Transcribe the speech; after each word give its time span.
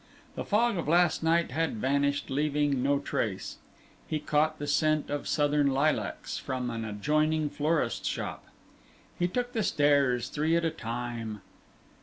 The 0.33 0.43
fog 0.43 0.77
of 0.77 0.87
last 0.87 1.21
night 1.21 1.51
had 1.51 1.75
vanished, 1.75 2.31
leaving 2.31 2.81
no 2.81 2.97
trace. 2.97 3.57
He 4.07 4.17
caught 4.17 4.57
the 4.57 4.65
scent 4.65 5.11
of 5.11 5.27
Southern 5.27 5.67
lilacs 5.67 6.39
from 6.39 6.71
an 6.71 6.83
adjoining 6.83 7.51
florist 7.51 8.03
shop. 8.05 8.43
He 9.19 9.27
took 9.27 9.53
the 9.53 9.61
stairs 9.61 10.29
three 10.29 10.55
at 10.55 10.65
a 10.65 10.71
time. 10.71 11.41